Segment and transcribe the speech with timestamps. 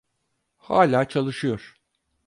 [0.57, 1.77] Hala çalışıyor.